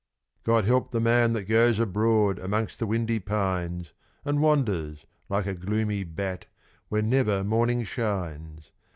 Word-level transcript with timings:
God 0.43 0.65
help 0.65 0.89
the 0.89 0.99
man 0.99 1.33
that 1.33 1.43
goes 1.43 1.77
abroad 1.77 2.39
amongst 2.39 2.79
the 2.79 2.87
windy 2.87 3.19
pines, 3.19 3.93
And 4.25 4.41
wanders, 4.41 5.05
like 5.29 5.45
a 5.45 5.53
gloomy 5.53 6.03
bat, 6.03 6.47
where 6.89 7.03
never 7.03 7.43
morning 7.43 7.83
shines! 7.83 8.71